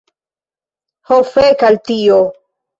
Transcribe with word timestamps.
Ho 1.11 1.21
fek 1.35 1.69
al 1.71 1.81
tio. 1.93 2.21